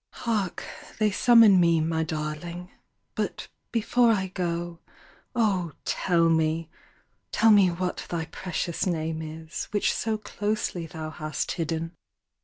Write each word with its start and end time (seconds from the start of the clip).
"Hark, 0.25 0.63
they 0.97 1.11
summon 1.11 1.59
me, 1.59 1.79
my 1.79 2.01
darling. 2.03 2.71
But 3.13 3.49
before 3.71 4.11
I 4.11 4.29
go, 4.29 4.79
oh 5.35 5.73
tell 5.85 6.27
me, 6.27 6.71
Tell 7.31 7.51
me 7.51 7.67
what 7.67 8.07
thy 8.09 8.25
precious 8.25 8.87
name 8.87 9.21
is, 9.21 9.65
Which 9.65 9.93
so 9.93 10.17
closely 10.17 10.87
thou 10.87 11.11
hast 11.11 11.51
hidden." 11.51 11.91